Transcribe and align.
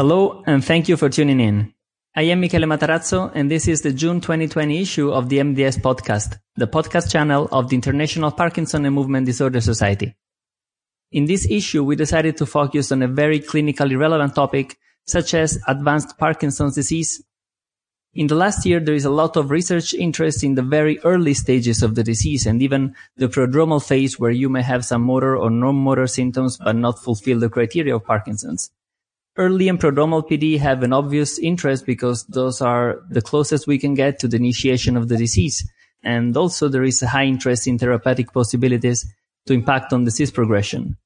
Hello, 0.00 0.42
and 0.46 0.64
thank 0.64 0.88
you 0.88 0.96
for 0.96 1.10
tuning 1.10 1.40
in. 1.40 1.74
I 2.16 2.22
am 2.22 2.40
Michele 2.40 2.62
Matarazzo, 2.62 3.30
and 3.34 3.50
this 3.50 3.68
is 3.68 3.82
the 3.82 3.92
June 3.92 4.22
2020 4.22 4.80
issue 4.80 5.12
of 5.12 5.28
the 5.28 5.36
MDS 5.40 5.78
podcast, 5.78 6.38
the 6.56 6.66
podcast 6.66 7.12
channel 7.12 7.50
of 7.52 7.68
the 7.68 7.76
International 7.76 8.30
Parkinson 8.30 8.86
and 8.86 8.94
Movement 8.94 9.26
Disorder 9.26 9.60
Society. 9.60 10.16
In 11.12 11.26
this 11.26 11.46
issue, 11.50 11.84
we 11.84 11.96
decided 11.96 12.38
to 12.38 12.46
focus 12.46 12.90
on 12.92 13.02
a 13.02 13.08
very 13.08 13.40
clinically 13.40 13.98
relevant 13.98 14.34
topic, 14.34 14.78
such 15.06 15.34
as 15.34 15.58
advanced 15.68 16.16
Parkinson's 16.16 16.76
disease. 16.76 17.22
In 18.14 18.26
the 18.26 18.36
last 18.36 18.64
year, 18.64 18.80
there 18.80 18.94
is 18.94 19.04
a 19.04 19.10
lot 19.10 19.36
of 19.36 19.50
research 19.50 19.92
interest 19.92 20.42
in 20.42 20.54
the 20.54 20.62
very 20.62 20.98
early 21.00 21.34
stages 21.34 21.82
of 21.82 21.94
the 21.94 22.02
disease 22.02 22.46
and 22.46 22.62
even 22.62 22.94
the 23.18 23.28
prodromal 23.28 23.86
phase 23.86 24.18
where 24.18 24.30
you 24.30 24.48
may 24.48 24.62
have 24.62 24.86
some 24.86 25.02
motor 25.02 25.36
or 25.36 25.50
non-motor 25.50 26.06
symptoms 26.06 26.56
but 26.56 26.74
not 26.74 27.04
fulfill 27.04 27.38
the 27.38 27.50
criteria 27.50 27.94
of 27.94 28.06
Parkinson's. 28.06 28.70
Early 29.40 29.70
and 29.70 29.80
prodromal 29.80 30.28
PD 30.28 30.58
have 30.58 30.82
an 30.82 30.92
obvious 30.92 31.38
interest 31.38 31.86
because 31.86 32.24
those 32.26 32.60
are 32.60 33.00
the 33.08 33.22
closest 33.22 33.66
we 33.66 33.78
can 33.78 33.94
get 33.94 34.18
to 34.18 34.28
the 34.28 34.36
initiation 34.36 34.98
of 34.98 35.08
the 35.08 35.16
disease. 35.16 35.66
And 36.02 36.36
also 36.36 36.68
there 36.68 36.82
is 36.84 37.00
a 37.00 37.06
high 37.06 37.24
interest 37.24 37.66
in 37.66 37.78
therapeutic 37.78 38.34
possibilities 38.34 39.10
to 39.46 39.54
impact 39.54 39.94
on 39.94 40.04
disease 40.04 40.30
progression. 40.30 40.98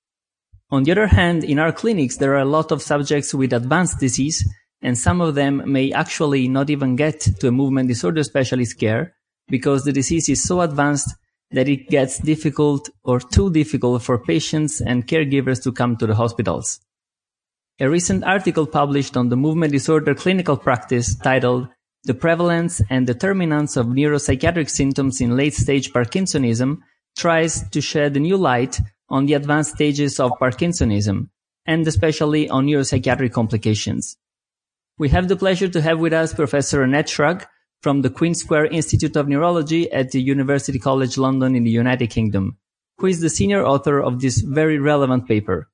On 0.72 0.82
the 0.82 0.90
other 0.90 1.06
hand, 1.06 1.44
in 1.44 1.60
our 1.60 1.70
clinics, 1.70 2.16
there 2.16 2.32
are 2.32 2.40
a 2.40 2.44
lot 2.56 2.72
of 2.72 2.82
subjects 2.82 3.32
with 3.32 3.52
advanced 3.52 4.00
disease, 4.00 4.44
and 4.82 4.98
some 4.98 5.20
of 5.20 5.36
them 5.36 5.62
may 5.70 5.92
actually 5.92 6.48
not 6.48 6.70
even 6.70 6.96
get 6.96 7.20
to 7.38 7.46
a 7.46 7.52
movement 7.52 7.86
disorder 7.86 8.24
specialist 8.24 8.80
care 8.80 9.14
because 9.46 9.84
the 9.84 9.92
disease 9.92 10.28
is 10.28 10.42
so 10.42 10.60
advanced 10.60 11.14
that 11.52 11.68
it 11.68 11.88
gets 11.88 12.18
difficult 12.18 12.90
or 13.04 13.20
too 13.20 13.52
difficult 13.52 14.02
for 14.02 14.18
patients 14.18 14.80
and 14.80 15.06
caregivers 15.06 15.62
to 15.62 15.70
come 15.70 15.96
to 15.98 16.06
the 16.08 16.16
hospitals. 16.16 16.80
A 17.80 17.90
recent 17.90 18.22
article 18.22 18.68
published 18.68 19.16
on 19.16 19.30
the 19.30 19.36
movement 19.36 19.72
disorder 19.72 20.14
clinical 20.14 20.56
practice 20.56 21.16
titled 21.16 21.66
The 22.04 22.14
Prevalence 22.14 22.80
and 22.88 23.04
Determinants 23.04 23.76
of 23.76 23.86
Neuropsychiatric 23.86 24.70
Symptoms 24.70 25.20
in 25.20 25.36
Late 25.36 25.54
Stage 25.54 25.92
Parkinsonism 25.92 26.78
tries 27.18 27.68
to 27.70 27.80
shed 27.80 28.16
a 28.16 28.20
new 28.20 28.36
light 28.36 28.80
on 29.08 29.26
the 29.26 29.34
advanced 29.34 29.74
stages 29.74 30.20
of 30.20 30.30
Parkinsonism 30.40 31.30
and 31.66 31.84
especially 31.88 32.48
on 32.48 32.66
neuropsychiatric 32.66 33.32
complications. 33.32 34.16
We 34.96 35.08
have 35.08 35.26
the 35.26 35.34
pleasure 35.34 35.68
to 35.68 35.80
have 35.80 35.98
with 35.98 36.12
us 36.12 36.32
Professor 36.32 36.80
Annette 36.84 37.08
Schrag 37.08 37.44
from 37.82 38.02
the 38.02 38.10
Queen 38.10 38.36
Square 38.36 38.66
Institute 38.66 39.16
of 39.16 39.26
Neurology 39.26 39.90
at 39.90 40.12
the 40.12 40.22
University 40.22 40.78
College 40.78 41.18
London 41.18 41.56
in 41.56 41.64
the 41.64 41.70
United 41.72 42.06
Kingdom, 42.06 42.56
who 42.98 43.08
is 43.08 43.20
the 43.20 43.28
senior 43.28 43.66
author 43.66 44.00
of 44.00 44.20
this 44.20 44.42
very 44.42 44.78
relevant 44.78 45.26
paper. 45.26 45.68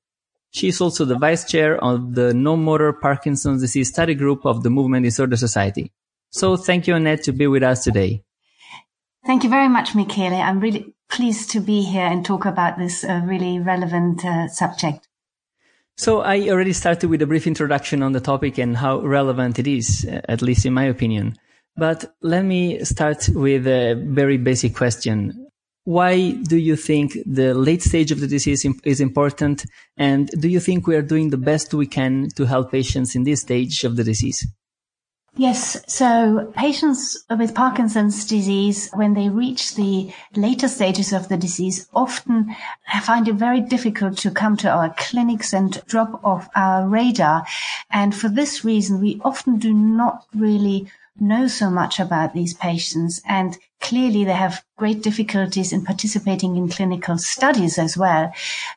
She 0.51 0.67
is 0.67 0.81
also 0.81 1.05
the 1.05 1.17
vice 1.17 1.49
chair 1.49 1.81
of 1.83 2.13
the 2.15 2.33
Non-Motor 2.33 2.93
Parkinson's 2.93 3.61
disease 3.61 3.89
study 3.89 4.15
group 4.15 4.45
of 4.45 4.63
the 4.63 4.69
Movement 4.69 5.03
Disorder 5.03 5.37
Society. 5.37 5.91
So 6.29 6.55
thank 6.55 6.87
you, 6.87 6.95
Annette, 6.95 7.23
to 7.23 7.31
be 7.31 7.47
with 7.47 7.63
us 7.63 7.83
today. 7.83 8.23
Thank 9.25 9.43
you 9.43 9.49
very 9.49 9.69
much, 9.69 9.95
Michele. 9.95 10.35
I'm 10.35 10.59
really 10.59 10.93
pleased 11.09 11.51
to 11.51 11.59
be 11.59 11.81
here 11.81 12.05
and 12.05 12.25
talk 12.25 12.45
about 12.45 12.77
this 12.77 13.03
uh, 13.03 13.21
really 13.23 13.59
relevant 13.59 14.25
uh, 14.25 14.47
subject. 14.47 15.07
So 15.97 16.21
I 16.21 16.49
already 16.49 16.73
started 16.73 17.09
with 17.09 17.21
a 17.21 17.27
brief 17.27 17.45
introduction 17.45 18.01
on 18.01 18.13
the 18.13 18.19
topic 18.19 18.57
and 18.57 18.75
how 18.77 19.01
relevant 19.01 19.59
it 19.59 19.67
is, 19.67 20.05
at 20.05 20.41
least 20.41 20.65
in 20.65 20.73
my 20.73 20.85
opinion. 20.85 21.37
But 21.77 22.13
let 22.21 22.43
me 22.43 22.83
start 22.83 23.29
with 23.29 23.67
a 23.67 23.93
very 23.93 24.37
basic 24.37 24.75
question. 24.75 25.47
Why 25.83 26.31
do 26.31 26.57
you 26.57 26.75
think 26.75 27.17
the 27.25 27.53
late 27.53 27.81
stage 27.81 28.11
of 28.11 28.19
the 28.19 28.27
disease 28.27 28.65
is 28.83 29.01
important? 29.01 29.65
And 29.97 30.29
do 30.39 30.47
you 30.47 30.59
think 30.59 30.85
we 30.85 30.95
are 30.95 31.01
doing 31.01 31.29
the 31.31 31.37
best 31.37 31.73
we 31.73 31.87
can 31.87 32.29
to 32.35 32.45
help 32.45 32.71
patients 32.71 33.15
in 33.15 33.23
this 33.23 33.41
stage 33.41 33.83
of 33.83 33.95
the 33.95 34.03
disease? 34.03 34.45
Yes. 35.37 35.81
So 35.87 36.51
patients 36.57 37.23
with 37.29 37.55
Parkinson's 37.55 38.25
disease, 38.25 38.89
when 38.93 39.13
they 39.13 39.29
reach 39.29 39.75
the 39.75 40.11
later 40.35 40.67
stages 40.67 41.13
of 41.13 41.29
the 41.29 41.37
disease, 41.37 41.87
often 41.93 42.53
find 43.03 43.27
it 43.29 43.35
very 43.35 43.61
difficult 43.61 44.17
to 44.19 44.29
come 44.29 44.57
to 44.57 44.69
our 44.69 44.93
clinics 44.97 45.53
and 45.53 45.81
drop 45.87 46.21
off 46.23 46.49
our 46.53 46.85
radar. 46.85 47.45
And 47.89 48.13
for 48.13 48.27
this 48.27 48.65
reason, 48.65 48.99
we 48.99 49.21
often 49.23 49.57
do 49.57 49.73
not 49.73 50.25
really 50.35 50.91
know 51.17 51.47
so 51.47 51.69
much 51.69 51.99
about 51.99 52.33
these 52.33 52.53
patients 52.53 53.21
and 53.25 53.57
clearly 53.81 54.23
they 54.23 54.33
have 54.33 54.63
great 54.77 55.01
difficulties 55.01 55.73
in 55.73 55.83
participating 55.83 56.55
in 56.55 56.69
clinical 56.69 57.17
studies 57.17 57.77
as 57.77 57.97
well 57.97 58.31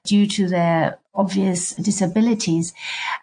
due 0.05 0.27
to 0.27 0.49
their 0.49 0.99
obvious 1.15 1.75
disabilities 1.75 2.75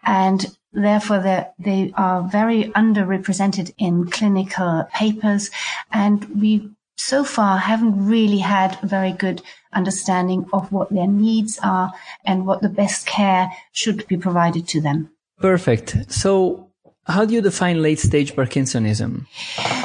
and 0.05 0.57
therefore 0.71 1.19
they 1.59 1.91
are 1.95 2.23
very 2.23 2.65
underrepresented 2.75 3.73
in 3.77 4.09
clinical 4.09 4.87
papers 4.93 5.51
and 5.91 6.25
we 6.41 6.69
so 6.95 7.23
far 7.23 7.57
haven't 7.57 8.07
really 8.07 8.37
had 8.37 8.77
a 8.83 8.87
very 8.87 9.11
good 9.11 9.41
understanding 9.73 10.45
of 10.53 10.71
what 10.71 10.89
their 10.91 11.07
needs 11.07 11.59
are 11.63 11.91
and 12.25 12.45
what 12.45 12.61
the 12.61 12.69
best 12.69 13.07
care 13.07 13.49
should 13.71 14.07
be 14.07 14.17
provided 14.17 14.67
to 14.67 14.79
them. 14.79 15.09
Perfect. 15.39 16.11
So 16.13 16.70
how 17.07 17.25
do 17.25 17.33
you 17.33 17.41
define 17.41 17.81
late 17.81 17.99
stage 17.99 18.33
Parkinsonism? 18.35 19.25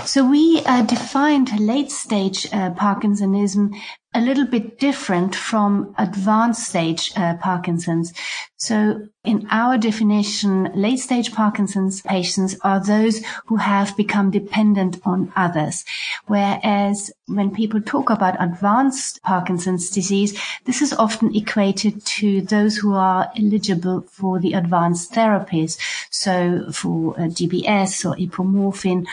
So 0.05 0.29
we 0.29 0.63
uh, 0.67 0.83
defined 0.83 1.59
late 1.59 1.91
stage 1.91 2.47
uh, 2.53 2.71
Parkinsonism 2.73 3.75
a 4.15 4.21
little 4.21 4.47
bit 4.47 4.79
different 4.79 5.35
from 5.35 5.95
advanced 5.99 6.69
stage 6.69 7.13
uh, 7.17 7.35
Parkinson's. 7.37 8.13
So 8.57 9.09
in 9.25 9.47
our 9.51 9.77
definition, 9.77 10.71
late 10.75 11.01
stage 11.01 11.35
Parkinson's 11.35 12.01
patients 12.01 12.57
are 12.63 12.83
those 12.83 13.23
who 13.47 13.57
have 13.57 13.97
become 13.97 14.31
dependent 14.31 14.99
on 15.05 15.33
others. 15.37 15.85
Whereas 16.27 17.11
when 17.27 17.51
people 17.51 17.83
talk 17.83 18.09
about 18.09 18.43
advanced 18.43 19.23
Parkinson's 19.23 19.91
disease, 19.91 20.41
this 20.65 20.81
is 20.81 20.95
often 20.95 21.35
equated 21.35 22.05
to 22.07 22.41
those 22.41 22.77
who 22.77 22.95
are 22.95 23.31
eligible 23.37 24.03
for 24.11 24.39
the 24.39 24.55
advanced 24.55 25.13
therapies. 25.13 25.79
So 26.11 26.71
for 26.73 27.15
uh, 27.19 27.25
DBS 27.25 28.09
or 28.09 28.17
apomorphine 28.17 29.07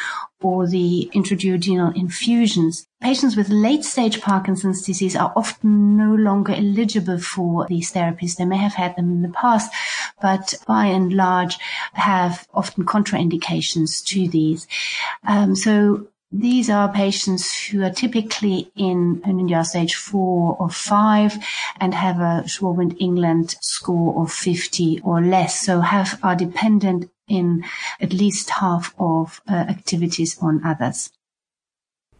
or 0.43 0.67
the 0.67 1.09
intraduodenal 1.13 1.95
infusions. 1.95 2.87
Patients 3.01 3.35
with 3.35 3.49
late 3.49 3.83
stage 3.83 4.21
Parkinson's 4.21 4.83
disease 4.85 5.15
are 5.15 5.33
often 5.35 5.97
no 5.97 6.13
longer 6.13 6.53
eligible 6.53 7.19
for 7.19 7.65
these 7.67 7.91
therapies. 7.91 8.35
They 8.35 8.45
may 8.45 8.57
have 8.57 8.73
had 8.73 8.95
them 8.95 9.11
in 9.11 9.21
the 9.21 9.29
past, 9.29 9.71
but 10.21 10.53
by 10.67 10.85
and 10.85 11.13
large 11.13 11.57
have 11.93 12.47
often 12.53 12.85
contraindications 12.85 14.03
to 14.05 14.27
these. 14.27 14.67
Um, 15.27 15.55
so 15.55 16.07
these 16.33 16.67
are 16.67 16.91
patients 16.91 17.67
who 17.67 17.83
are 17.83 17.91
typically 17.91 18.71
in 18.75 19.21
Hoehn 19.21 19.65
stage 19.65 19.93
four 19.93 20.57
or 20.59 20.67
five 20.67 21.37
and 21.79 21.93
have 21.93 22.19
a 22.19 22.47
Schwab 22.47 22.79
England 22.99 23.55
score 23.61 24.19
of 24.19 24.31
50 24.31 25.01
or 25.03 25.21
less. 25.21 25.63
So 25.63 25.81
have, 25.81 26.19
are 26.23 26.35
dependent 26.35 27.11
in 27.27 27.63
at 27.99 28.13
least 28.13 28.49
half 28.49 28.93
of 28.99 29.41
uh, 29.47 29.53
activities 29.53 30.37
on 30.41 30.61
others. 30.65 31.11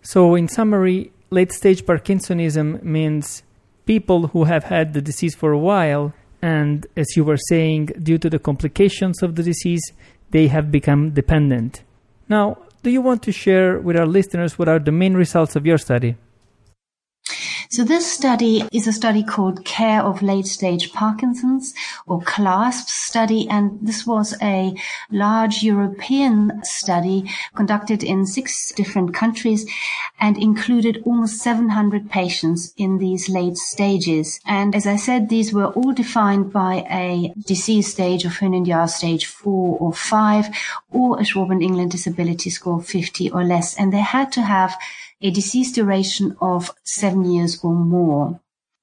So, 0.02 0.36
in 0.36 0.48
summary, 0.48 1.12
late 1.30 1.52
stage 1.52 1.86
Parkinsonism 1.86 2.84
means 2.84 3.44
people 3.86 4.28
who 4.28 4.46
have 4.46 4.66
had 4.66 4.94
the 4.94 5.02
disease 5.02 5.36
for 5.36 5.52
a 5.52 5.58
while, 5.58 6.14
and 6.42 6.86
as 6.98 7.16
you 7.16 7.24
were 7.24 7.38
saying, 7.50 7.88
due 8.02 8.18
to 8.18 8.30
the 8.30 8.40
complications 8.40 9.24
of 9.24 9.36
the 9.36 9.44
disease, 9.44 9.94
they 10.32 10.48
have 10.48 10.72
become 10.72 11.12
dependent. 11.12 11.84
Now, 12.28 12.58
do 12.82 12.90
you 12.90 13.02
want 13.02 13.24
to 13.24 13.32
share 13.32 13.80
with 13.80 13.96
our 13.96 14.06
listeners 14.06 14.60
what 14.60 14.68
are 14.68 14.80
the 14.80 14.92
main 14.92 15.14
results 15.14 15.56
of 15.56 15.66
your 15.66 15.78
study? 15.78 16.18
So 17.74 17.84
this 17.84 18.06
study 18.06 18.64
is 18.72 18.86
a 18.86 18.94
study 18.94 19.24
called 19.24 19.66
Care 19.66 20.04
of 20.04 20.22
Late 20.22 20.46
Stage 20.46 20.94
Parkinson's 20.94 21.74
or 22.06 22.22
CLASP 22.22 22.88
study. 22.88 23.48
And 23.50 23.80
this 23.82 24.06
was 24.06 24.36
a 24.44 24.76
large 25.10 25.64
European 25.64 26.62
study 26.64 27.28
conducted 27.56 28.04
in 28.04 28.28
six 28.28 28.72
different 28.74 29.16
countries 29.16 29.68
and 30.20 30.38
included 30.38 31.02
almost 31.04 31.42
700 31.42 32.12
patients 32.12 32.76
in 32.78 33.00
these 33.00 33.28
late 33.28 33.58
stages. 33.58 34.40
And 34.46 34.76
as 34.76 34.86
I 34.86 34.98
said, 34.98 35.30
these 35.30 35.52
were 35.52 35.72
all 35.74 35.94
defined 35.94 36.54
by 36.54 36.86
a 36.92 37.34
disease 37.48 37.92
stage 37.92 38.24
of 38.24 38.34
Hoehn 38.34 38.88
stage 38.88 39.26
four 39.26 39.80
or 39.80 39.94
five 39.94 40.46
or 40.92 41.20
a 41.20 41.26
Schwab 41.26 41.52
England 41.52 41.90
disability 41.90 42.52
score 42.52 42.84
50 42.84 43.32
or 43.32 43.44
less. 43.44 43.76
And 43.80 43.92
they 43.92 43.98
had 43.98 44.32
to 44.34 44.44
have 44.44 44.78
a 45.22 45.32
disease 45.32 45.72
duration 45.72 46.36
of 46.42 46.72
seven 46.84 47.26
years 47.26 47.60
or 47.64 47.74
more. 47.74 48.40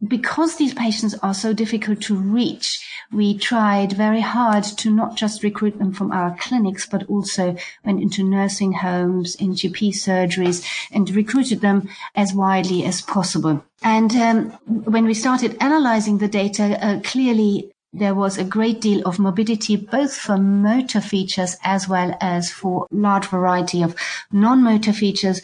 Because 0.06 0.56
these 0.56 0.72
patients 0.72 1.14
are 1.22 1.34
so 1.34 1.52
difficult 1.52 2.00
to 2.02 2.16
reach, 2.16 2.82
we 3.12 3.36
tried 3.36 3.92
very 3.92 4.20
hard 4.22 4.64
to 4.64 4.90
not 4.90 5.14
just 5.14 5.42
recruit 5.42 5.78
them 5.78 5.92
from 5.92 6.10
our 6.10 6.34
clinics, 6.38 6.86
but 6.86 7.04
also 7.04 7.54
went 7.84 8.00
into 8.00 8.24
nursing 8.24 8.72
homes, 8.72 9.34
in 9.34 9.50
GP 9.52 9.90
surgeries, 9.90 10.64
and 10.90 11.10
recruited 11.10 11.60
them 11.60 11.86
as 12.14 12.32
widely 12.32 12.82
as 12.84 13.02
possible. 13.02 13.62
And 13.82 14.16
um, 14.16 14.50
when 14.66 15.04
we 15.04 15.12
started 15.12 15.58
analyzing 15.60 16.16
the 16.16 16.28
data, 16.28 16.82
uh, 16.82 17.00
clearly 17.00 17.70
there 17.92 18.14
was 18.14 18.38
a 18.38 18.44
great 18.44 18.80
deal 18.80 19.02
of 19.06 19.18
morbidity, 19.18 19.76
both 19.76 20.14
for 20.14 20.38
motor 20.38 21.00
features 21.00 21.56
as 21.64 21.88
well 21.88 22.16
as 22.20 22.50
for 22.50 22.86
large 22.90 23.26
variety 23.26 23.82
of 23.82 23.96
non-motor 24.30 24.92
features 24.92 25.42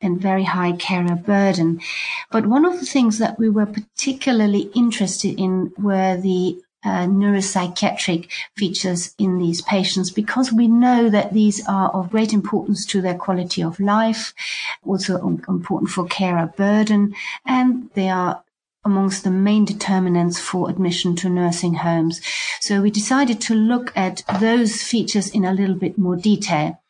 and 0.00 0.20
very 0.20 0.44
high 0.44 0.72
carer 0.72 1.14
burden. 1.14 1.80
But 2.30 2.46
one 2.46 2.64
of 2.64 2.80
the 2.80 2.86
things 2.86 3.18
that 3.18 3.38
we 3.38 3.48
were 3.48 3.66
particularly 3.66 4.70
interested 4.74 5.38
in 5.38 5.72
were 5.78 6.16
the 6.16 6.60
uh, 6.84 7.06
neuropsychiatric 7.06 8.28
features 8.56 9.14
in 9.18 9.38
these 9.38 9.62
patients 9.62 10.10
because 10.10 10.52
we 10.52 10.68
know 10.68 11.08
that 11.08 11.32
these 11.32 11.66
are 11.66 11.88
of 11.90 12.10
great 12.10 12.32
importance 12.32 12.84
to 12.84 13.00
their 13.00 13.14
quality 13.14 13.62
of 13.62 13.80
life, 13.80 14.34
also 14.84 15.16
important 15.26 15.90
for 15.90 16.04
carer 16.06 16.52
burden, 16.56 17.14
and 17.46 17.88
they 17.94 18.10
are 18.10 18.43
amongst 18.84 19.24
the 19.24 19.30
main 19.30 19.64
determinants 19.64 20.38
for 20.38 20.68
admission 20.68 21.16
to 21.16 21.28
nursing 21.28 21.74
homes. 21.74 22.20
So 22.60 22.82
we 22.82 22.90
decided 22.90 23.40
to 23.42 23.54
look 23.54 23.92
at 23.96 24.22
those 24.40 24.82
features 24.82 25.28
in 25.28 25.44
a 25.44 25.52
little 25.52 25.76
bit 25.76 25.98
more 25.98 26.16
detail. 26.16 26.80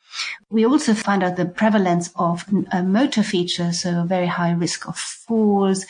We 0.49 0.65
also 0.65 0.95
found 0.95 1.25
out 1.25 1.37
the 1.37 1.47
prevalence 1.47 2.11
of 2.15 2.45
uh, 2.71 2.83
motor 2.83 3.23
features, 3.23 3.81
so 3.81 4.03
a 4.03 4.05
very 4.05 4.27
high 4.27 4.53
risk 4.53 4.87
of 4.87 4.97
falls 4.97 5.87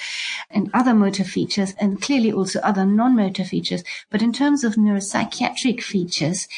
and 0.50 0.70
other 0.72 0.94
motor 0.94 1.24
features, 1.24 1.74
and 1.78 2.00
clearly 2.00 2.32
also 2.32 2.60
other 2.60 2.86
non-motor 2.86 3.44
features. 3.44 3.84
But 4.10 4.22
in 4.22 4.32
terms 4.32 4.64
of 4.64 4.76
neuropsychiatric 4.76 5.82
features, 5.82 6.48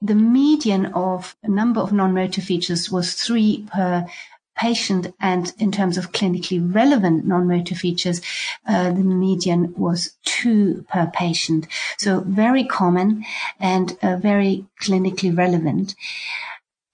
the 0.00 0.14
median 0.14 0.86
of 0.86 1.36
number 1.42 1.80
of 1.80 1.92
non-motor 1.92 2.40
features 2.40 2.90
was 2.90 3.14
three 3.14 3.66
per 3.70 4.06
patient 4.56 5.14
and 5.20 5.52
in 5.58 5.72
terms 5.72 5.98
of 5.98 6.12
clinically 6.12 6.74
relevant 6.74 7.26
non-motor 7.26 7.74
features, 7.74 8.20
uh, 8.66 8.90
the 8.92 9.02
median 9.02 9.74
was 9.76 10.16
two 10.24 10.84
per 10.88 11.10
patient. 11.12 11.66
So 11.98 12.20
very 12.20 12.64
common 12.64 13.24
and 13.58 13.96
uh, 14.02 14.16
very 14.16 14.66
clinically 14.80 15.36
relevant. 15.36 15.94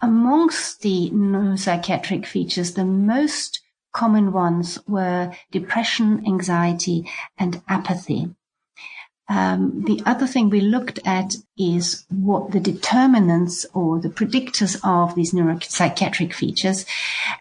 Amongst 0.01 0.81
the 0.81 1.11
neuropsychiatric 1.11 2.27
features, 2.27 2.73
the 2.73 2.87
most 2.87 3.61
common 3.93 4.33
ones 4.33 4.79
were 4.87 5.33
depression, 5.51 6.25
anxiety, 6.27 7.09
and 7.37 7.63
apathy. 7.69 8.31
Um, 9.31 9.85
the 9.85 10.03
other 10.05 10.27
thing 10.27 10.51
we 10.51 10.61
looked 10.61 10.99
at 11.05 11.37
is 11.57 12.05
what 12.11 12.51
the 12.51 12.59
determinants 12.59 13.65
or 13.73 14.01
the 14.01 14.09
predictors 14.09 14.77
of 14.83 15.15
these 15.15 15.33
neuropsychiatric 15.33 16.35
features. 16.35 16.85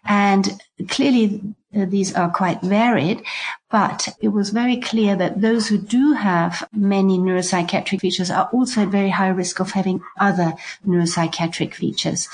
And 0.06 0.62
clearly 0.88 1.41
uh, 1.75 1.86
these 1.86 2.13
are 2.13 2.30
quite 2.30 2.62
varied, 2.62 3.24
but 3.71 4.07
it 4.21 4.27
was 4.27 4.51
very 4.51 4.77
clear 4.77 5.15
that 5.15 5.41
those 5.41 5.68
who 5.68 5.80
do 5.80 6.13
have 6.13 6.63
many 6.71 7.18
neuropsychiatric 7.18 8.00
features 8.01 8.30
are 8.30 8.50
also 8.53 8.83
at 8.83 8.89
very 8.89 9.09
high 9.09 9.30
risk 9.30 9.59
of 9.59 9.71
having 9.71 10.01
other 10.19 10.53
neuropsychiatric 10.86 11.74
features. 11.74 12.30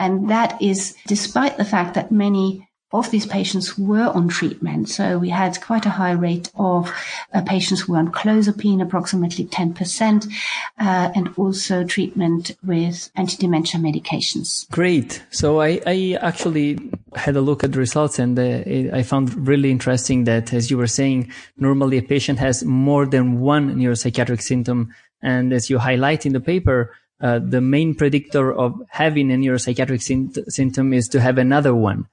And 0.00 0.28
that 0.30 0.60
is 0.60 0.96
despite 1.06 1.58
the 1.58 1.64
fact 1.64 1.94
that 1.94 2.10
many 2.10 2.69
of 2.92 3.10
these 3.10 3.26
patients 3.26 3.78
were 3.78 4.08
on 4.08 4.28
treatment. 4.28 4.88
So 4.88 5.18
we 5.18 5.28
had 5.28 5.60
quite 5.60 5.86
a 5.86 5.90
high 5.90 6.12
rate 6.12 6.50
of 6.56 6.92
uh, 7.32 7.42
patients 7.42 7.82
who 7.82 7.92
were 7.92 7.98
on 7.98 8.10
clozapine, 8.10 8.82
approximately 8.82 9.44
10%, 9.44 10.26
uh, 10.78 11.10
and 11.14 11.32
also 11.36 11.84
treatment 11.84 12.56
with 12.64 13.10
anti-dementia 13.14 13.80
medications. 13.80 14.68
Great. 14.70 15.22
So 15.30 15.60
I, 15.60 15.80
I 15.86 16.18
actually 16.20 16.78
had 17.14 17.36
a 17.36 17.40
look 17.40 17.62
at 17.62 17.72
the 17.72 17.78
results 17.78 18.18
and 18.18 18.38
uh, 18.38 18.96
I 18.96 19.02
found 19.02 19.46
really 19.46 19.70
interesting 19.70 20.24
that, 20.24 20.52
as 20.52 20.70
you 20.70 20.76
were 20.76 20.88
saying, 20.88 21.32
normally 21.56 21.98
a 21.98 22.02
patient 22.02 22.40
has 22.40 22.64
more 22.64 23.06
than 23.06 23.40
one 23.40 23.76
neuropsychiatric 23.76 24.42
symptom. 24.42 24.92
And 25.22 25.52
as 25.52 25.70
you 25.70 25.78
highlight 25.78 26.26
in 26.26 26.32
the 26.32 26.40
paper, 26.40 26.92
uh, 27.20 27.38
the 27.38 27.60
main 27.60 27.94
predictor 27.94 28.52
of 28.52 28.80
having 28.88 29.30
a 29.30 29.36
neuropsychiatric 29.36 30.50
symptom 30.50 30.92
is 30.92 31.08
to 31.08 31.20
have 31.20 31.38
another 31.38 31.74
one. 31.74 32.06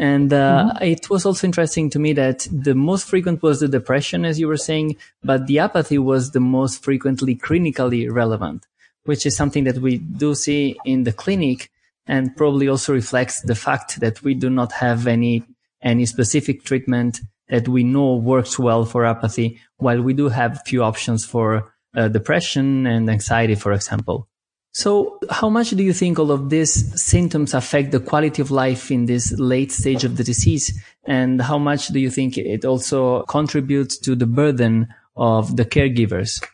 And 0.00 0.32
uh, 0.32 0.72
mm-hmm. 0.72 0.84
it 0.84 1.10
was 1.10 1.26
also 1.26 1.46
interesting 1.46 1.90
to 1.90 1.98
me 1.98 2.14
that 2.14 2.48
the 2.50 2.74
most 2.74 3.06
frequent 3.06 3.42
was 3.42 3.60
the 3.60 3.68
depression, 3.68 4.24
as 4.24 4.40
you 4.40 4.48
were 4.48 4.56
saying, 4.56 4.96
but 5.22 5.46
the 5.46 5.58
apathy 5.58 5.98
was 5.98 6.30
the 6.30 6.40
most 6.40 6.82
frequently 6.82 7.36
clinically 7.36 8.10
relevant, 8.10 8.66
which 9.04 9.26
is 9.26 9.36
something 9.36 9.64
that 9.64 9.76
we 9.76 9.98
do 9.98 10.34
see 10.34 10.74
in 10.86 11.04
the 11.04 11.12
clinic 11.12 11.70
and 12.06 12.34
probably 12.34 12.66
also 12.66 12.94
reflects 12.94 13.42
the 13.42 13.54
fact 13.54 14.00
that 14.00 14.22
we 14.22 14.32
do 14.32 14.48
not 14.48 14.72
have 14.72 15.06
any, 15.06 15.44
any 15.82 16.06
specific 16.06 16.64
treatment 16.64 17.20
that 17.50 17.68
we 17.68 17.84
know 17.84 18.16
works 18.16 18.58
well 18.58 18.86
for 18.86 19.04
apathy, 19.04 19.60
while 19.76 20.00
we 20.00 20.14
do 20.14 20.30
have 20.30 20.62
few 20.64 20.82
options 20.82 21.26
for 21.26 21.74
uh, 21.94 22.08
depression 22.08 22.86
and 22.86 23.10
anxiety, 23.10 23.54
for 23.54 23.74
example. 23.74 24.29
So, 24.72 25.18
how 25.30 25.48
much 25.48 25.70
do 25.70 25.82
you 25.82 25.92
think 25.92 26.18
all 26.18 26.30
of 26.30 26.48
these 26.48 27.02
symptoms 27.02 27.54
affect 27.54 27.90
the 27.90 27.98
quality 27.98 28.40
of 28.40 28.52
life 28.52 28.90
in 28.90 29.06
this 29.06 29.32
late 29.38 29.72
stage 29.72 30.04
of 30.04 30.16
the 30.16 30.22
disease? 30.22 30.80
And 31.04 31.42
how 31.42 31.58
much 31.58 31.88
do 31.88 31.98
you 31.98 32.10
think 32.10 32.38
it 32.38 32.64
also 32.64 33.22
contributes 33.22 33.98
to 33.98 34.14
the 34.14 34.26
burden 34.26 34.94
of 35.16 35.56
the 35.56 35.64
caregivers? 35.64 36.44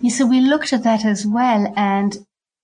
Yeah, 0.00 0.10
so 0.10 0.26
we 0.26 0.40
looked 0.40 0.72
at 0.72 0.84
that 0.84 1.04
as 1.04 1.26
well. 1.26 1.72
And 1.76 2.16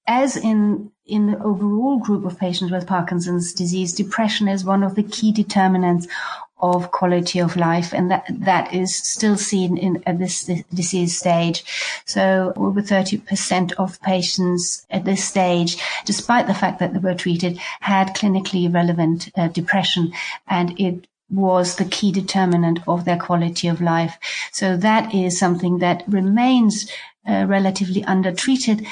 as 0.06 0.36
in 0.36 0.90
in 1.06 1.26
the 1.26 1.38
overall 1.42 1.98
group 1.98 2.24
of 2.24 2.38
patients 2.38 2.72
with 2.72 2.86
Parkinson's 2.86 3.52
disease, 3.52 3.92
depression 3.92 4.48
is 4.48 4.64
one 4.64 4.82
of 4.82 4.94
the 4.94 5.02
key 5.02 5.32
determinants 5.32 6.08
of 6.72 6.90
quality 6.90 7.38
of 7.40 7.56
life, 7.56 7.92
and 7.92 8.10
that 8.10 8.24
that 8.30 8.72
is 8.72 8.96
still 8.96 9.36
seen 9.36 9.76
in 9.76 10.02
at 10.06 10.18
this, 10.18 10.44
this 10.44 10.62
disease 10.72 11.18
stage. 11.18 11.62
So 12.06 12.54
over 12.56 12.80
30% 12.80 13.72
of 13.74 14.00
patients 14.00 14.86
at 14.90 15.04
this 15.04 15.22
stage, 15.22 15.76
despite 16.06 16.46
the 16.46 16.54
fact 16.54 16.78
that 16.78 16.94
they 16.94 17.00
were 17.00 17.14
treated, 17.14 17.58
had 17.80 18.16
clinically 18.16 18.72
relevant 18.72 19.30
uh, 19.36 19.48
depression, 19.48 20.12
and 20.48 20.78
it 20.80 21.06
was 21.30 21.76
the 21.76 21.84
key 21.84 22.12
determinant 22.12 22.78
of 22.86 23.04
their 23.04 23.18
quality 23.18 23.68
of 23.68 23.80
life. 23.80 24.18
So 24.52 24.76
that 24.78 25.14
is 25.14 25.38
something 25.38 25.78
that 25.78 26.04
remains 26.06 26.90
uh, 27.28 27.44
relatively 27.46 28.04
undertreated 28.04 28.86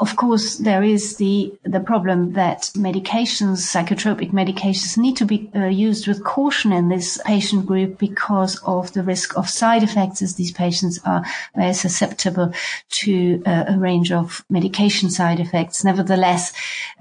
of 0.00 0.16
course, 0.16 0.56
there 0.56 0.82
is 0.82 1.16
the 1.16 1.52
the 1.62 1.80
problem 1.80 2.32
that 2.32 2.70
medications, 2.74 3.58
psychotropic 3.58 4.30
medications, 4.30 4.96
need 4.96 5.16
to 5.16 5.24
be 5.24 5.50
uh, 5.54 5.66
used 5.66 6.06
with 6.06 6.24
caution 6.24 6.72
in 6.72 6.88
this 6.88 7.20
patient 7.24 7.66
group 7.66 7.98
because 7.98 8.60
of 8.64 8.92
the 8.92 9.02
risk 9.02 9.36
of 9.36 9.48
side 9.48 9.82
effects, 9.82 10.22
as 10.22 10.34
these 10.34 10.52
patients 10.52 11.00
are 11.04 11.24
very 11.54 11.74
susceptible 11.74 12.52
to 12.90 13.42
uh, 13.46 13.64
a 13.68 13.78
range 13.78 14.12
of 14.12 14.44
medication 14.48 15.10
side 15.10 15.40
effects. 15.40 15.84
Nevertheless, 15.84 16.52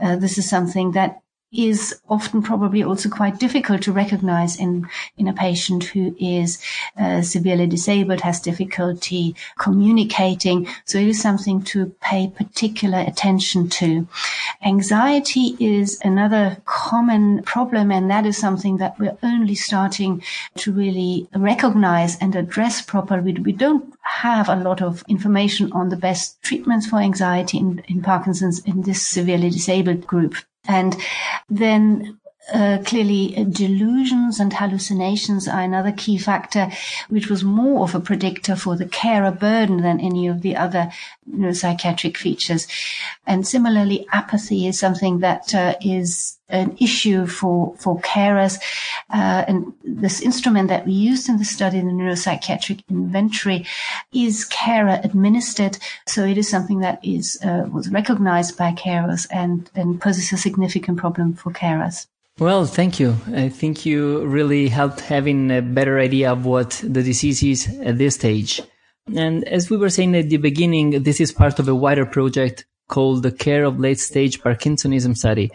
uh, 0.02 0.16
this 0.16 0.38
is 0.38 0.50
something 0.50 0.92
that 0.92 1.22
is 1.54 2.00
often 2.10 2.42
probably 2.42 2.84
also 2.84 3.10
quite 3.10 3.39
difficult 3.39 3.82
to 3.82 3.92
recognize 3.92 4.60
in, 4.60 4.88
in 5.18 5.27
a 5.27 5.34
patient 5.34 5.86
who 5.86 6.16
is 6.20 6.62
uh, 7.00 7.22
severely 7.22 7.66
disabled, 7.66 8.22
has 8.22 8.42
difficulty 8.42 9.34
communicating. 9.58 10.68
So 10.86 10.98
it 10.98 11.08
is 11.08 11.22
something 11.22 11.62
to 11.63 11.88
pay 12.01 12.27
particular 12.27 13.00
attention 13.00 13.70
to. 13.70 14.08
Anxiety 14.66 15.56
is 15.60 16.00
another 16.04 16.58
common 16.66 17.44
problem, 17.44 17.92
and 17.92 18.12
that 18.12 18.25
is 18.25 18.38
something 18.38 18.77
that 18.77 19.00
we're 19.00 19.18
only 19.24 19.56
starting 19.56 20.24
to 20.58 20.74
really 20.74 21.30
recognize 21.36 22.18
and 22.20 22.36
address 22.36 22.82
properly. 22.82 23.34
We 23.34 23.54
don't 23.54 23.94
have 24.01 24.50
a 24.50 24.56
lot 24.56 24.82
of 24.82 25.04
information 25.08 25.72
on 25.72 25.89
the 25.89 25.96
best 25.96 26.42
treatments 26.42 26.88
for 26.88 27.00
anxiety 27.00 27.58
in, 27.58 27.84
in 27.88 28.01
Parkinson's 28.01 28.60
in 28.66 28.82
this 28.82 29.06
severely 29.06 29.50
disabled 29.50 30.06
group. 30.06 30.36
And 30.67 30.95
then 31.50 32.19
uh, 32.54 32.77
clearly 32.86 33.36
uh, 33.38 33.44
delusions 33.44 34.39
and 34.39 34.54
hallucinations 34.54 35.48
are 35.48 35.62
another 35.62 35.92
key 35.92 36.18
factor, 36.18 36.70
which 37.10 37.30
was 37.30 37.44
more 37.44 37.84
of 37.84 37.94
a 37.94 38.00
predictor 38.00 38.56
for 38.56 38.75
the 38.75 38.88
carer 38.88 39.32
burden 39.32 39.82
than 39.82 40.00
any 40.00 40.27
of 40.27 40.42
the 40.42 40.56
other 40.56 40.92
neuropsychiatric 41.30 42.16
features. 42.16 42.68
And 43.25 43.46
similarly, 43.46 44.08
apathy 44.13 44.68
is 44.68 44.80
something 44.80 45.20
that 45.20 45.54
uh, 45.54 45.75
is 45.82 46.38
an 46.50 46.77
issue 46.80 47.27
for 47.27 47.75
for 47.77 48.00
carers. 48.00 48.58
Uh, 49.10 49.44
and 49.48 49.74
this 49.84 50.22
instrument 50.22 50.70
that 50.70 50.86
we 50.86 50.94
used 50.94 51.27
in 51.27 51.38
the 51.38 51.46
study, 51.46 51.80
the 51.80 51.88
neuropsychiatric 51.88 52.82
inventory, 52.89 53.66
is 54.13 54.46
carer 54.46 55.01
administered. 55.04 55.77
So 56.08 56.25
it 56.25 56.38
is 56.38 56.50
something 56.50 56.80
that 56.80 57.00
is 57.04 57.38
uh, 57.44 57.68
was 57.72 57.89
recognized 57.89 58.58
by 58.58 58.72
carers 58.72 59.27
and 59.32 59.70
and 59.75 60.00
poses 60.00 60.32
a 60.32 60.38
significant 60.38 60.98
problem 60.98 61.34
for 61.34 61.51
carers. 61.51 62.08
Well, 62.39 62.65
thank 62.65 63.00
you. 63.00 63.15
I 63.34 63.50
think 63.50 63.84
you 63.84 64.24
really 64.25 64.67
helped 64.67 65.00
having 65.00 65.50
a 65.50 65.62
better 65.62 65.98
idea 65.98 66.32
of 66.32 66.46
what 66.46 66.70
the 66.84 67.01
disease 67.01 67.41
is 67.41 67.67
at 67.82 67.98
this 67.98 68.13
stage. 68.13 68.62
And 69.15 69.44
as 69.46 69.72
we 69.72 69.77
were 69.77 69.89
saying 69.89 70.15
at 70.15 70.29
the 70.29 70.38
beginning, 70.38 71.01
this 71.01 71.20
is 71.20 71.32
part 71.32 71.58
of 71.58 71.67
a 71.67 71.74
wider 71.74 72.06
project 72.06 72.65
called 72.89 73.24
the 73.24 73.32
Care 73.32 73.63
of 73.63 73.79
Late 73.79 74.00
Stage 74.00 74.39
Parkinsonism 74.39 75.17
Study. 75.17 75.50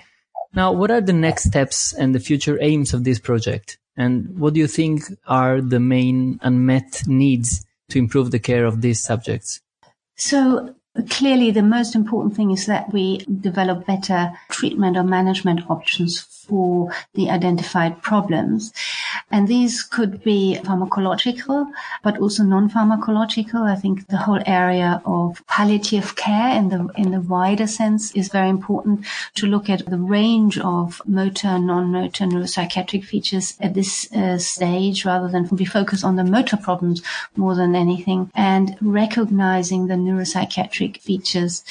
Now, 0.55 0.73
what 0.73 0.91
are 0.91 1.01
the 1.01 1.13
next 1.13 1.45
steps 1.45 1.93
and 1.93 2.15
the 2.15 2.21
future 2.21 2.59
aims 2.61 2.93
of 2.93 3.05
this 3.05 3.21
project? 3.21 3.79
And 3.97 4.37
what 4.37 4.55
do 4.55 4.61
you 4.61 4.67
think 4.67 5.03
are 5.29 5.61
the 5.61 5.81
main 5.81 6.41
unmet 6.43 7.07
needs 7.07 7.65
to 7.91 7.99
improve 7.99 8.33
the 8.33 8.41
care 8.41 8.65
of 8.65 8.81
these 8.81 9.01
subjects? 9.01 9.61
So 10.17 10.75
clearly 11.09 11.51
the 11.51 11.63
most 11.63 11.95
important 11.95 12.37
thing 12.37 12.51
is 12.51 12.67
that 12.67 12.93
we 12.93 13.19
develop 13.41 13.87
better 13.87 14.33
treatment 14.51 14.97
or 14.97 15.03
management 15.03 15.71
options 15.71 16.21
for 16.21 16.93
the 17.15 17.31
identified 17.31 18.03
problems. 18.03 18.73
And 19.31 19.49
these 19.49 19.83
could 19.83 20.23
be 20.23 20.59
pharmacological, 20.63 21.71
but 22.03 22.19
also 22.19 22.43
non-pharmacological. 22.43 23.63
I 23.63 23.77
think 23.77 24.09
the 24.09 24.19
whole 24.19 24.43
area 24.45 25.01
of 25.07 25.43
palliative 25.47 26.17
care 26.17 26.55
in 26.59 26.69
the, 26.69 26.89
in 26.97 27.13
the 27.13 27.21
wider 27.21 27.67
sense 27.67 28.13
is 28.15 28.29
very 28.29 28.51
important 28.51 29.07
to 29.37 29.47
look 29.47 29.71
at 29.71 29.87
the 29.87 29.99
range 29.99 30.59
of 30.59 31.01
motor 31.07 31.59
non-motor 31.59 32.25
neuropsychiatric 32.25 33.05
features 33.05 33.57
at 33.61 33.73
this 33.75 34.13
uh, 34.13 34.37
stage 34.37 35.05
rather 35.07 35.29
than 35.29 35.47
be 35.55 35.65
focused 35.65 36.05
on 36.05 36.17
the 36.17 36.25
motor 36.25 36.57
problems 36.57 37.03
more 37.37 37.55
than 37.55 37.75
anything 37.75 38.31
and 38.35 38.77
recognizing 38.83 39.87
the 39.87 39.95
neuropsychiatric 39.95 40.82
features 40.89 41.65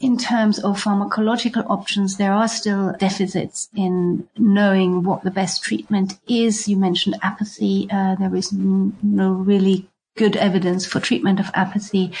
in 0.00 0.18
terms 0.18 0.58
of 0.58 0.82
pharmacological 0.82 1.64
options, 1.70 2.16
there 2.16 2.32
are 2.32 2.48
still 2.48 2.92
deficits 2.98 3.68
in 3.74 4.28
knowing 4.36 5.02
what 5.02 5.22
the 5.22 5.30
best 5.30 5.62
treatment 5.62 6.18
is. 6.28 6.68
You 6.68 6.76
mentioned 6.76 7.16
apathy. 7.22 7.88
Uh, 7.90 8.14
there 8.16 8.34
is 8.34 8.52
no 8.52 9.32
really 9.32 9.88
good 10.16 10.36
evidence 10.36 10.86
for 10.86 11.00
treatment 11.00 11.40
of 11.40 11.50
apathy 11.54 12.12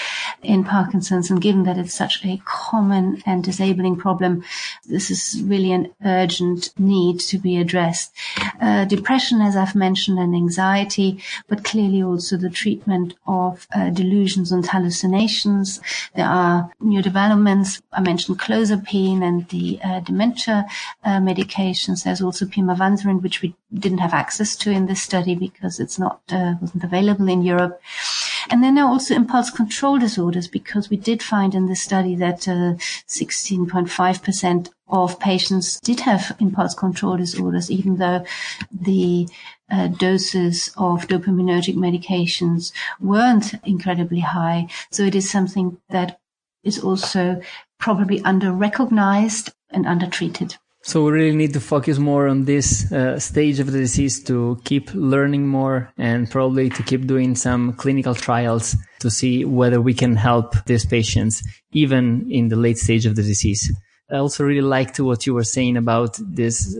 in 0.42 0.64
Parkinson's. 0.64 1.30
And 1.30 1.40
given 1.40 1.62
that 1.64 1.78
it's 1.78 1.94
such 1.94 2.24
a 2.24 2.40
common 2.44 3.22
and 3.24 3.44
disabling 3.44 3.96
problem, 3.96 4.44
this 4.86 5.10
is 5.10 5.42
really 5.42 5.72
an 5.72 5.92
urgent 6.04 6.70
need 6.78 7.20
to 7.20 7.38
be 7.38 7.56
addressed. 7.56 8.12
Uh, 8.60 8.84
depression, 8.84 9.40
as 9.40 9.56
I've 9.56 9.74
mentioned, 9.74 10.18
and 10.18 10.34
anxiety, 10.34 11.22
but 11.48 11.64
clearly 11.64 12.02
also 12.02 12.36
the 12.36 12.50
treatment 12.50 13.14
of 13.26 13.66
uh, 13.74 13.90
delusions 13.90 14.50
and 14.50 14.66
hallucinations. 14.66 15.80
There 16.14 16.26
are 16.26 16.70
new 16.80 17.02
developments. 17.02 17.80
I 17.92 18.00
mentioned 18.00 18.40
clozapine 18.40 19.22
and 19.22 19.48
the 19.48 19.78
uh, 19.84 20.00
dementia 20.00 20.66
uh, 21.04 21.18
medications. 21.18 22.02
There's 22.02 22.22
also 22.22 22.46
pimavanserin, 22.46 23.22
which 23.22 23.42
we 23.42 23.54
didn't 23.72 23.98
have 23.98 24.14
access 24.14 24.56
to 24.56 24.70
in 24.70 24.86
this 24.86 25.02
study 25.02 25.34
because 25.34 25.80
it's 25.80 25.98
not 25.98 26.20
uh, 26.30 26.54
wasn't 26.60 26.84
available 26.84 27.28
in 27.28 27.42
Europe. 27.42 27.80
And 28.50 28.62
then 28.62 28.74
there 28.74 28.84
are 28.84 28.90
also 28.90 29.14
impulse 29.14 29.50
control 29.50 29.98
disorders 29.98 30.48
because 30.48 30.90
we 30.90 30.96
did 30.96 31.22
find 31.22 31.54
in 31.54 31.66
this 31.66 31.82
study 31.82 32.14
that 32.16 32.40
16.5% 32.40 34.66
uh, 34.66 34.70
of 34.88 35.18
patients 35.18 35.80
did 35.80 36.00
have 36.00 36.36
impulse 36.40 36.74
control 36.74 37.16
disorders, 37.16 37.70
even 37.70 37.96
though 37.96 38.24
the 38.70 39.28
uh, 39.70 39.88
doses 39.88 40.70
of 40.76 41.08
dopaminergic 41.08 41.74
medications 41.74 42.72
weren't 43.00 43.54
incredibly 43.64 44.20
high. 44.20 44.68
So 44.90 45.04
it 45.04 45.14
is 45.14 45.30
something 45.30 45.78
that 45.88 46.20
is 46.62 46.78
also 46.78 47.40
probably 47.78 48.22
under 48.22 48.52
recognized 48.52 49.52
and 49.70 49.86
undertreated. 49.86 50.56
So 50.86 51.02
we 51.02 51.12
really 51.12 51.34
need 51.34 51.54
to 51.54 51.60
focus 51.60 51.96
more 51.98 52.28
on 52.28 52.44
this 52.44 52.92
uh, 52.92 53.18
stage 53.18 53.58
of 53.58 53.72
the 53.72 53.78
disease 53.78 54.22
to 54.24 54.60
keep 54.64 54.90
learning 54.92 55.48
more 55.48 55.90
and 55.96 56.30
probably 56.30 56.68
to 56.68 56.82
keep 56.82 57.06
doing 57.06 57.36
some 57.36 57.72
clinical 57.72 58.14
trials 58.14 58.76
to 59.00 59.10
see 59.10 59.46
whether 59.46 59.80
we 59.80 59.94
can 59.94 60.14
help 60.14 60.62
these 60.66 60.84
patients 60.84 61.42
even 61.72 62.30
in 62.30 62.48
the 62.48 62.56
late 62.56 62.76
stage 62.76 63.06
of 63.06 63.16
the 63.16 63.22
disease. 63.22 63.74
I 64.10 64.16
also 64.16 64.44
really 64.44 64.60
liked 64.60 65.00
what 65.00 65.26
you 65.26 65.32
were 65.32 65.44
saying 65.44 65.78
about 65.78 66.18
this 66.20 66.78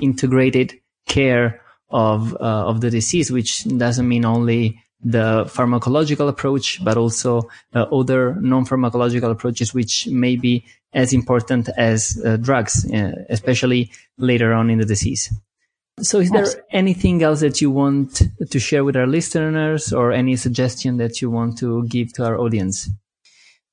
integrated 0.00 0.74
care 1.06 1.60
of 1.90 2.34
uh, 2.34 2.66
of 2.66 2.80
the 2.80 2.90
disease, 2.90 3.30
which 3.30 3.64
doesn't 3.64 4.08
mean 4.08 4.24
only 4.24 4.82
the 5.00 5.44
pharmacological 5.44 6.28
approach, 6.28 6.84
but 6.84 6.96
also 6.96 7.48
uh, 7.72 7.82
other 7.82 8.34
non-pharmacological 8.40 9.30
approaches, 9.30 9.72
which 9.72 10.08
may 10.08 10.34
be 10.34 10.64
as 10.92 11.12
important 11.12 11.68
as 11.76 12.20
uh, 12.24 12.36
drugs, 12.36 12.90
uh, 12.90 13.12
especially 13.28 13.90
later 14.16 14.52
on 14.52 14.70
in 14.70 14.78
the 14.78 14.86
disease. 14.86 15.32
So 16.00 16.20
is 16.20 16.30
there 16.30 16.46
anything 16.70 17.22
else 17.22 17.40
that 17.40 17.60
you 17.60 17.70
want 17.70 18.22
to 18.50 18.58
share 18.60 18.84
with 18.84 18.96
our 18.96 19.06
listeners 19.06 19.92
or 19.92 20.12
any 20.12 20.36
suggestion 20.36 20.96
that 20.98 21.20
you 21.20 21.30
want 21.30 21.58
to 21.58 21.84
give 21.88 22.12
to 22.14 22.24
our 22.24 22.38
audience? 22.38 22.88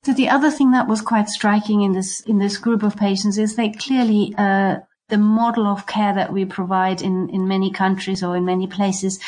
So 0.03 0.13
the 0.13 0.29
other 0.29 0.51
thing 0.51 0.72
that 0.72 0.88
was 0.88 1.01
quite 1.01 1.29
striking 1.29 1.81
in 1.81 1.93
this, 1.93 2.22
in 2.22 2.39
this 2.39 2.57
group 2.57 2.84
of 2.84 2.95
patients 2.95 3.38
is 3.38 3.55
that 3.55 3.79
clearly, 3.79 4.34
uh, 4.38 4.77
the 5.10 5.17
model 5.17 5.67
of 5.67 5.86
care 5.86 6.15
that 6.15 6.34
we 6.34 6.45
provide 6.45 7.01
in, 7.01 7.29
in 7.29 7.48
many 7.48 7.72
countries 7.72 8.24
or 8.24 8.36
in 8.36 8.43
many 8.43 8.65
places, 8.65 9.19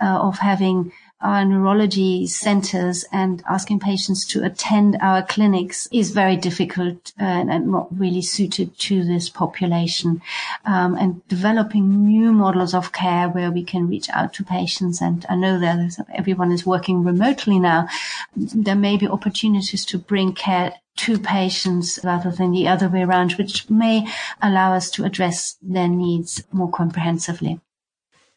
uh, 0.00 0.06
of 0.06 0.38
having 0.38 0.92
our 1.20 1.44
neurology 1.44 2.26
centers 2.26 3.04
and 3.10 3.42
asking 3.48 3.80
patients 3.80 4.26
to 4.26 4.44
attend 4.44 4.98
our 5.00 5.22
clinics 5.22 5.88
is 5.90 6.10
very 6.10 6.36
difficult 6.36 7.12
uh, 7.18 7.24
and 7.24 7.70
not 7.70 7.88
really 7.98 8.20
suited 8.20 8.78
to 8.78 9.02
this 9.02 9.30
population. 9.30 10.20
Um, 10.64 10.94
and 10.96 11.26
developing 11.28 12.04
new 12.04 12.32
models 12.32 12.74
of 12.74 12.92
care 12.92 13.28
where 13.28 13.50
we 13.50 13.64
can 13.64 13.88
reach 13.88 14.10
out 14.10 14.34
to 14.34 14.44
patients. 14.44 15.00
And 15.00 15.24
I 15.28 15.36
know 15.36 15.58
that 15.58 16.04
everyone 16.14 16.52
is 16.52 16.66
working 16.66 17.02
remotely 17.02 17.58
now. 17.58 17.88
There 18.36 18.76
may 18.76 18.96
be 18.96 19.08
opportunities 19.08 19.84
to 19.86 19.98
bring 19.98 20.34
care 20.34 20.74
to 20.96 21.18
patients 21.18 21.98
rather 22.04 22.30
than 22.30 22.52
the 22.52 22.68
other 22.68 22.88
way 22.88 23.02
around, 23.02 23.32
which 23.32 23.68
may 23.70 24.06
allow 24.42 24.74
us 24.74 24.90
to 24.92 25.04
address 25.04 25.56
their 25.62 25.88
needs 25.88 26.42
more 26.52 26.70
comprehensively. 26.70 27.60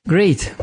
Great. 0.08 0.54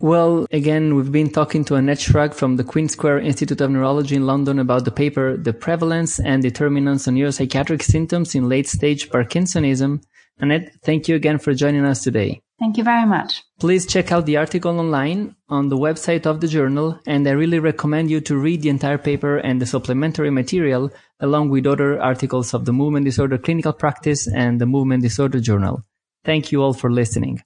Well, 0.00 0.46
again, 0.52 0.94
we've 0.94 1.10
been 1.10 1.30
talking 1.30 1.64
to 1.64 1.74
Annette 1.74 1.98
Schrag 1.98 2.32
from 2.32 2.54
the 2.54 2.62
Queen 2.62 2.88
Square 2.88 3.18
Institute 3.18 3.60
of 3.60 3.72
Neurology 3.72 4.14
in 4.14 4.26
London 4.26 4.60
about 4.60 4.84
the 4.84 4.92
paper, 4.92 5.36
The 5.36 5.52
Prevalence 5.52 6.20
and 6.20 6.40
Determinants 6.40 7.08
of 7.08 7.14
Neuropsychiatric 7.14 7.82
Symptoms 7.82 8.36
in 8.36 8.48
Late 8.48 8.68
Stage 8.68 9.10
Parkinsonism. 9.10 10.00
Annette, 10.38 10.70
thank 10.84 11.08
you 11.08 11.16
again 11.16 11.38
for 11.38 11.52
joining 11.52 11.84
us 11.84 12.04
today. 12.04 12.40
Thank 12.60 12.76
you 12.76 12.84
very 12.84 13.06
much. 13.06 13.42
Please 13.58 13.86
check 13.86 14.12
out 14.12 14.24
the 14.24 14.36
article 14.36 14.78
online 14.78 15.34
on 15.48 15.68
the 15.68 15.76
website 15.76 16.26
of 16.26 16.40
the 16.40 16.46
journal, 16.46 17.00
and 17.04 17.26
I 17.26 17.32
really 17.32 17.58
recommend 17.58 18.08
you 18.08 18.20
to 18.20 18.38
read 18.38 18.62
the 18.62 18.68
entire 18.68 18.98
paper 18.98 19.38
and 19.38 19.60
the 19.60 19.66
supplementary 19.66 20.30
material 20.30 20.92
along 21.18 21.48
with 21.48 21.66
other 21.66 22.00
articles 22.00 22.54
of 22.54 22.66
the 22.66 22.72
Movement 22.72 23.04
Disorder 23.04 23.36
Clinical 23.36 23.72
Practice 23.72 24.28
and 24.28 24.60
the 24.60 24.66
Movement 24.66 25.02
Disorder 25.02 25.40
Journal. 25.40 25.82
Thank 26.24 26.52
you 26.52 26.62
all 26.62 26.72
for 26.72 26.88
listening. 26.88 27.42